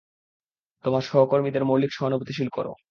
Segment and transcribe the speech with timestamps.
[0.85, 2.71] তোমার সহকর্মীদের মৌলিক সহানুভূতিশীল করো।